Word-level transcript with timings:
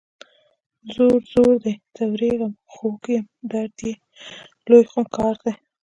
ځور، 0.93 1.19
ځور 1.31 1.53
دی 1.63 1.73
ځوریږم 1.95 2.53
خوږ 2.73 3.03
یم 3.15 3.25
درد 3.51 3.77
یې 3.87 3.93
لوی 4.69 4.83
خونکار 4.91 5.35
دی 5.43 5.53